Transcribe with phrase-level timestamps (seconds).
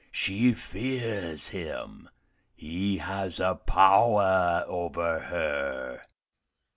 [0.11, 2.09] She fears him.
[2.55, 6.01] He has a power over her."